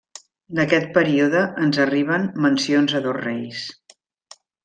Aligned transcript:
D'aquest 0.59 0.87
període 0.95 1.43
ens 1.65 1.77
arriben 1.83 2.25
mencions 2.47 2.97
a 2.97 3.03
dos 3.09 3.17
reis. 3.27 3.63